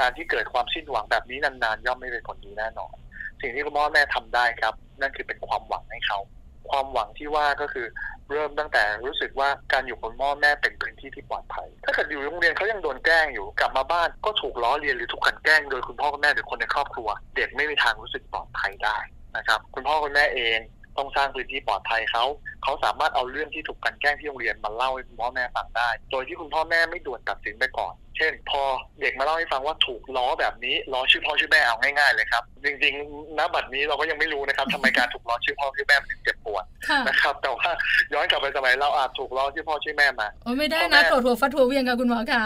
[0.00, 2.94] การที่เกิดความสิ้นหวังแบบนี้นานๆ ย่อมไม่เป็นผลดีแน่นอน
[3.40, 6.18] สิ่งที่คุณพ่อแม่ทำได้ครับ นั่นคือเป็นความหวังให้เขา
[6.70, 7.86] ความหวังที่ว่าก็คือ
[8.30, 18.98] เริ่มตั้งแต่รู้สึกว่าการอยู่กับพ่อแม่เป็นพื้นที่ที่ปลอดภัย ถ้าเกิดอยู่โรงเรียนเขายังโดนแกล้งอยู่กลับมาบ้านก็ถูกล้อเลียนหรือถูกขันแกล้งโดยคุณพ่อคุณแม่หรือคนในครอบครัว เด็กไม่มีทางรู้สึกปลอดภัยได้
[19.36, 20.58] นะครับ คุณพ่อคุณแม่เอง
[20.96, 22.24] ต้องสร้างพื้นที่ปลอดภัยเขา
[22.64, 28.62] เขาสามารถเอาเรื่องที่ถูกกันแกล้งที่โรงเรียนมาเล่าให้คุณพ่อแม่ฟังได้ โดยที่คุณพ่อแม่ไม่ด่วนตัดสินไปก่อน เช่น พอ
[29.00, 36.64] เด็กมาเล่าให้ฟังว่าถูกล้อแบบนี้ล้อชื่อพ่อชื่อแม่เอาง่ายๆเลยครับ จริงๆณบัดนี้เราก็ยังไม่รู้นะครับทำไมการถูกล้อชื่อพ่อชื่อแม่ถึงเจ็บปวด
[37.08, 37.70] นะครับ แต่ว่า
[38.12, 42.44] ย้อนกลับไปสมัยเราอาจถูกล้อชื่อพ่อชื่อแม่มาโอ้ไม่ได้นะโกรธหัวฟัดหัวเวียงกับคุณหมอคะ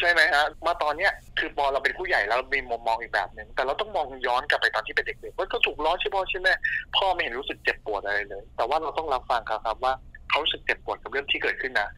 [0.00, 6.54] ใช่ไหมฮะมาตอนเนี้ยคือพอเราเป็นผู้ใหญ่แล้วมีมุมมองอีกแบบหนึ่งแต่เราต้องมองย้อนกลับไปตอนที่เป็นเด็กๆว่าก็ถูกล้อชื่อพ่อชื่อแม่
[6.96, 9.53] พ่อไม่เห็นรู้สึกเจ็บปวดอะไรเลย แต่ว่าเราต้องรับฟังครับ
[9.84, 9.92] ว่า
[10.30, 11.88] เขารู้สึกเจ็บปวดกับเรื่องที่เกิดขึ้นนะ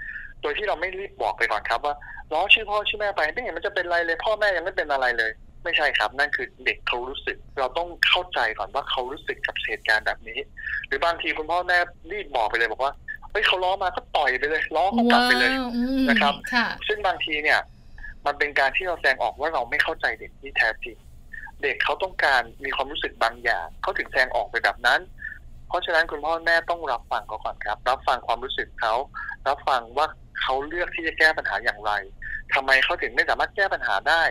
[0.43, 1.95] โดยที่เราไม่รีบบอกไปก่อนครับว่า
[2.33, 5.31] ล้อชื่อพ่อชื่อแม่ไปไม่เห็นมันจะเป็นอะไรเลย พ่อแม่ยังไม่เป็นอะไรเลย
[5.65, 10.39] ไม่ใช่ครับ นั่นคือเด็กเขารู้สึก เราต้องเข้าใจก่อนว่าเขารู้สึกกับเหตุการณ์แบบนี้
[10.87, 11.79] หรือบางทีคุณพ่อแม่
[12.13, 12.93] รีบบอกไปเลยบอกว่า
[13.31, 15.51] เฮ้ยเขาล้อมาก็ต่อยไปเลยล้อเขากลับไปเลย
[16.09, 16.35] นะครับ
[16.89, 17.59] ซึ่งบางทีเนี่ย
[18.27, 20.97] มันเป็นการที่เราแสดงออกว่าเราไม่เข้าใจเด็กที่แท้จริง
[21.63, 25.01] เด็กเขาต้องการมีความรู้สึกบางอย่างเขาถึงแสดงออกไปแบบนั้น
[25.69, 28.95] เพราะฉะนั้นคุณพ่อแม่ต้องรับฟังเขาก่อนครับ รับฟังความรู้สึกเขา
[29.49, 30.07] รับฟังว่า
[30.41, 31.93] เขาเลือกที่จะแก้ปัญหาอย่างไร
[32.55, 34.23] ทำไมเขาถึงไม่สามารถแก้ปัญหาได้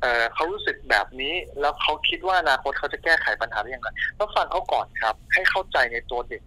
[0.00, 6.42] เเขารู้สึกแบบนี้แล้วเขาคิดว่าอนาคตเขาจะแก้ไขปัญหาได้อย่างไรต้องฟังเขาก่อนครับ ให้เข้าใจในตัวเด็ก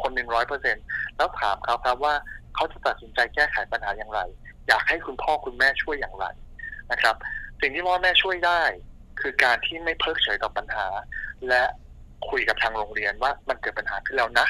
[0.00, 0.76] คนหนึ่งร้อยเปอร์เซ็นต์
[1.16, 2.14] แล้วถามเขาครับว่า
[2.54, 4.20] เขาจะตัดสินใจแก้ไขปัญหาอย่างไร
[4.68, 6.26] อยากให้คุณพ่อคุณแม่ช่วยอย่างไร
[6.92, 7.14] นะครับ
[7.60, 8.62] สิ่งที่พ่อแม่ช่วยได้
[9.20, 10.86] คือการที่ไม่เพิกเฉยต่อปัญหา
[11.48, 11.62] และ
[12.28, 14.46] คุยกับทางโรงเรียนว่ามันเกิดปัญหาขึ้นแล้วนะ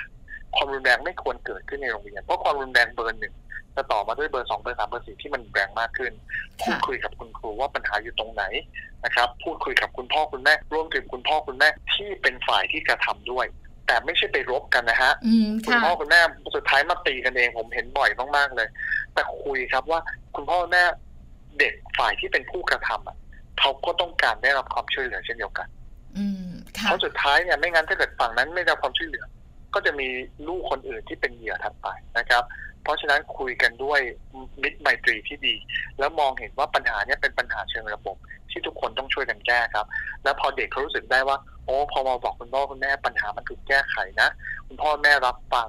[0.57, 3.35] ความรุนแรงไม่ควรเกิดขึ้นในโรงเรียน เพราะความรุนแรงเบอร์หนึ่ง
[3.77, 6.13] จะต่อมาด้วยเบอร์สองเบอร์สามเบอร์สี่ที่มันแรงมากขึ้น
[6.63, 8.45] พูดคุยกับคุณครูว่าปัญหาอยู่ตรงไหน
[9.05, 13.47] นะครับ พูดคุยกับคุณพ่อคุณแม่รวมถึงคุณพ่อคุณแม่ที่เป็นฝ่ายที่กระทำด้วย
[13.87, 15.13] แต่ไม่ใช่ไปรบกันนะฮะ
[15.67, 16.21] คุณพ่อคุณแม่
[16.55, 18.69] สุดท้ายมาตีกันเองผมเห็นบ่อยมากๆเลย
[19.15, 20.01] แต่คุยครับว่า
[20.37, 20.83] คุณพ่อแม่
[21.59, 23.17] เด็กฝ่ายที่เป็นผู้กระทำอะ
[23.61, 25.69] เขาก็ต้องการได้รับความช่วยเหลือเช่นเดียวกัน
[26.75, 29.25] เพราะสุดท้ายเนี่ยไม่งั้นถ้าเกิดฝั่งนั้นไม่ได้ความช่วยเหลือ
[29.75, 30.09] ก็จะมี
[30.49, 31.87] ลูกคนอื่นที่เป็นเหยื่อถัดไป
[32.19, 32.43] นะครับ
[32.83, 34.01] เพราะฉะนั้นคุยกันด้วย
[34.63, 35.55] มิตรไมตรีที่ดี
[35.99, 38.17] แล้วมองเห็นว่าปัญหาเนี้ยเป็นปัญหาเชิงระบบ
[38.51, 39.87] ที่ทุกคนต้องช่วยกันแก้ครับ
[40.25, 44.29] แล้วพอเด็กเขารู้สึกได้ว่า โอ้พอมาบอกคุณพ่อคุณแม่ปัญหามันถูกแก้ไขนะ
[44.67, 45.69] คุณพ่อแม่รับฟัง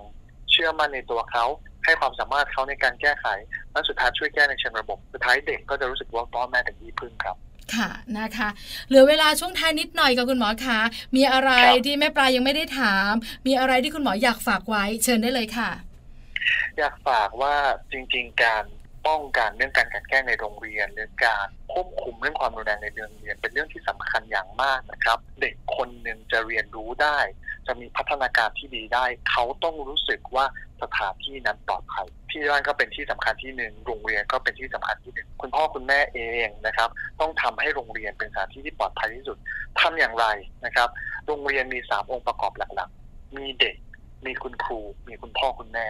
[0.51, 1.45] เชื่อมั่นในตัวเขา
[1.85, 3.25] ให้ความสามารถเขาในการแก้ไข
[3.71, 7.37] และสุดท้ายช่วยแก้ในเชิงระบบ สุดท้ายเด็กก็จะรู้สึกว่าพ่อแม่เป็นที่พึ่งครับ
[7.75, 8.49] ค่ะนะคะ
[8.87, 10.79] เหลือเวลาช่วงท้ายนิดหน่อยกับคุณหมอคะ
[11.15, 11.51] มีอะไร
[11.85, 13.11] ที่แม่ปลายังไม่ได้ถาม
[13.47, 15.69] มีอะไรที่คุณหมออยากฝากไว้เชิญได้เลยค่ะ
[16.77, 17.55] อยากฝากว่า
[17.91, 18.63] จริง ๆ การ
[19.07, 27.17] ป้องกันเรื่องการกันแกล้งในโรงเรียนหรือการควบคุมเรื่องความรุนแรงในโรงเรียน เป็นเรื่องที่สำคัญอย่างมากนะครับ เด็กคนหนึ่งจะเรียนรู้ได้
[27.67, 30.45] จะมีพัฒนาการที่ดีได้ เขาต้องรู้สึกว่า
[30.83, 36.89] สถานที่นั้นปลอดภัยที่บ้านก็เป็นที่สำคัญที่หนึ่งโรงเรียนก็เป็นที่สำคัญที่หนึ่งคุณพ่อคุณแม่เองนะครับ
[37.19, 39.37] ต้องทำให้โรงเรียนเป็นสถานที่ที่ปลอดภัยที่สุด
[39.81, 40.25] ทำอย่างไร
[40.65, 40.89] นะครับ
[41.27, 43.75] โรงเรียนมีสามองค์ประกอบหลักๆ มีเด็ก
[44.25, 45.87] มีคุณครู มีคุณพ่อคุณแม่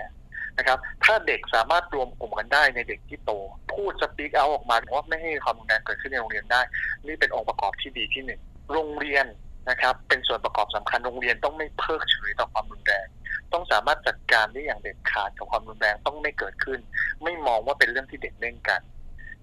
[0.57, 3.31] นะครับ ถ้าเด็กสามารถรวมกลุ่มกันได้ในเด็กที่โต
[3.73, 6.61] พูดสปีกเอาออกมาว่าไม่ให้ความรุนแรงเกิดขึ้นในโรงเรียนได้
[7.05, 8.41] นี่เป็นองค์ประกอบที่ดีที่หนึ่ง
[8.73, 9.25] โรงเรียน
[9.69, 13.07] นะครับ เป็นส่วนประกอบสำคัญโรงเรียนต้องไม่เพิกเฉยต่อความรุนแรง
[13.53, 16.79] ต้องสามารถจัดการได้อย่างเด็ดขาดกับความรุนแรงต้องไม่เกิดขึ้น
[17.23, 18.81] ไม่มองว่าเป็นเรื่องที่เด็กเล่นกัน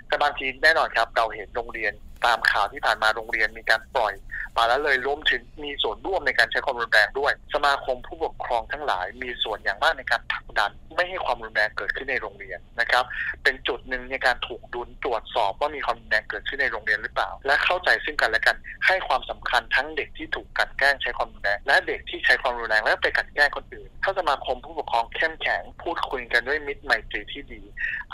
[0.07, 1.93] แต่บางทีแน่นอนครับ เราเห็นโรงเรียน
[2.25, 4.15] ตามข่าวที่ผ่านมาโรงเรียนมีการปล่อย
[4.57, 13.05] มาแล้วเลยล้มถึงมีส่วนร่วมในการใช้ความรุนแรงด้วย สมาคมผู้ปกครองทั้งหลายมีส่วนอย่างมากในการผลักดัน ไม่ให้ความรุนแรงเกิดขึ้นในโรงเรียนนะครับ
[13.43, 27.63] เป็นจุดหนึ่งในการถูกดุลตรวจสอบว่ามีความรุนแรงเกิดขึ้นในโรงเรียนหรือเปล่า และเข้าใจซึ่งกันและกันให้ความสำคัญทั้งเด็กที่ถูกกันแกล้งใช้ความรุนแรงและเด็กที่ใช้ความรุนแรงและไปกันแกล้งคนอื่น ถ้าสมาคมผู้ปกครองเข้มแข็งพูดคุยกันด้วยมิตรไมตรีที่ดี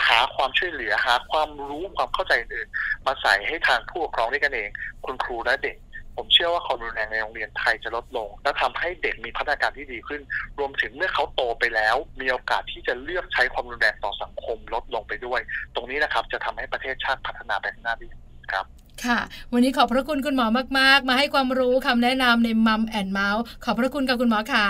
[0.07, 2.69] หาความช่วยเหลือหาความรู้ความเข้าใจอื่น
[3.07, 4.69] มาใส่ให้ทางผู้ปกครองด้วยกันเอง
[5.05, 5.77] คุณครูและเด็ก
[6.17, 10.21] ผมเชื่อว่าความรุนแรงในโรงเรียนไทยจะลดลง และทำให้เด็กมีพัฒนาการที่ดีขึ้น
[10.59, 15.41] รวมถึงเมื่อเขาโตไปแล้ว มีโอกาสที่จะเลือกใช้ความรุนแรงต่อสังคมลดลงไปด้วย
[15.75, 18.09] ตรงนี้นะครับจะทำให้ประเทศชาติพัฒนาไปข้างหน้าได้
[18.53, 18.67] ครับ
[19.05, 19.19] ค่ะ
[19.53, 20.47] วันนี้ขอบพระคุณคุณหมอ
[20.79, 24.67] มาก ๆ มาให้ความรู้คำแนะนำในมัมแอนเมาส์ขอบพระคุณกับคุณหมอขา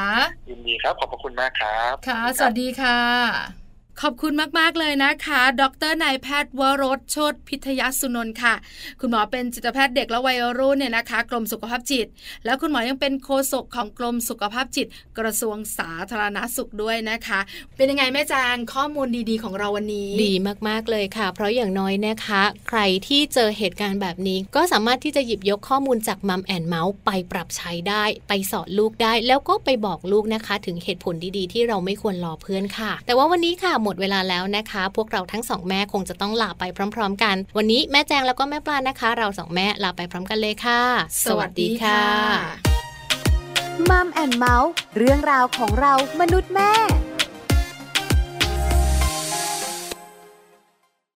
[0.50, 3.61] ยินดีครับ ขอบพระคุณมากครับ ค่ะ สวัสดีค่ะ
[4.00, 8.54] ขอบคุณมาก ๆ เลยนะคะ ดรนายแพทย์วรสโชตพิทยสุนนท์ค่ะ
[9.00, 12.06] คุณหมอเป็นจิตแพทย์เด็กและวัยรุ่นเนี่ยนะคะ กรมสุขภาพจิต
[12.44, 14.86] แล้วคุณหมอยังเป็นโฆษกของกรมสุขภาพจิต
[15.18, 17.40] กระทรวงสาธารณสุขด้วยนะคะ
[17.76, 20.32] เป็นยังไงแม่แจงข้อมูลดีๆ ของเราวันนี้ ดี
[20.68, 36.64] มากๆเลยค่ะ เพราะอย่างน้อยนะคะ ใครที่เจอเหตุการณ์แบบนี้ ก็สามารถที่จะหยิบยกข้อมูลจากมัมแอนเมาส์ไปปรับใช้ได้ ไปสอนลูกได้ แล้วก็ไปบอกลูกนะคะ ถึงเหตุผลดีๆ ที่เราไม่ควรรอเพื่อนค่ะ แต่ว่าวันนี้ค่ะหมดเวลาแล้วนะคะ พวกเราทั้งสองแม่คงจะต้องลาไป
[36.94, 40.80] พร้อม ๆ กัน วันนี้แม่แจงแล้วก็แม่ปลานะคะ เราสองแม่ลาไปพร้อมกันเลยค่ะ
[41.24, 42.02] สวัสดีค่ะ
[43.90, 46.72] มัมแอนเมาส์เรื่องราวของเรามนุษย์แม่